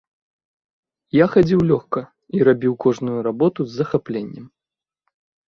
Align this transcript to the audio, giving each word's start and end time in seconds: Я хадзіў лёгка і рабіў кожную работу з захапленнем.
Я 1.17 1.25
хадзіў 1.33 1.61
лёгка 1.71 2.01
і 2.39 2.41
рабіў 2.49 2.73
кожную 2.87 3.19
работу 3.29 3.59
з 3.69 3.83
захапленнем. 3.83 4.45